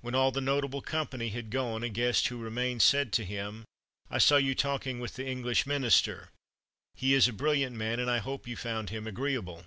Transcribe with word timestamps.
When 0.00 0.16
all 0.16 0.32
the 0.32 0.40
notable 0.40 0.80
company 0.82 1.28
had 1.28 1.48
gone, 1.48 1.84
a 1.84 1.88
guest 1.88 2.26
who 2.26 2.38
remained 2.42 2.82
said 2.82 3.12
to 3.12 3.24
him: 3.24 3.64
"I 4.10 4.18
saw 4.18 4.34
you 4.36 4.52
talking 4.52 4.98
with 4.98 5.14
the 5.14 5.24
English 5.28 5.64
Minister. 5.64 6.30
He 6.96 7.14
is 7.14 7.28
a 7.28 7.32
brilliant 7.32 7.76
man, 7.76 8.00
and 8.00 8.10
I 8.10 8.18
hope 8.18 8.42
that 8.42 8.50
you 8.50 8.56
found 8.56 8.90
him 8.90 9.06
agreeable." 9.06 9.66